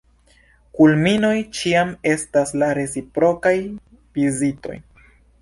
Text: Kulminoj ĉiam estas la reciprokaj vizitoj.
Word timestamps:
Kulminoj 0.77 1.33
ĉiam 1.57 1.91
estas 2.13 2.55
la 2.63 2.71
reciprokaj 2.79 3.53
vizitoj. 4.19 4.81